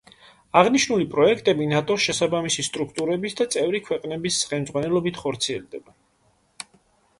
აღნიშნული 0.61 1.05
პროექტები 1.11 1.67
ნატოს 1.73 2.05
შესაბამისი 2.07 2.65
სტრუქტურების 2.69 3.37
და 3.43 3.49
წევრი 3.57 3.83
ქვეყნების 3.91 4.41
ხელმძღვანელობით 4.49 5.23
ხორციელდება. 5.25 5.99